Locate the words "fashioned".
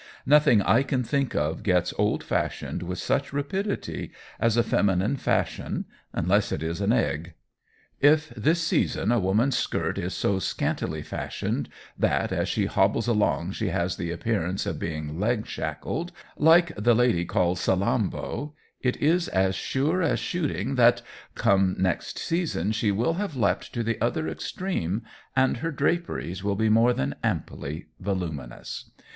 2.23-2.81, 11.03-11.69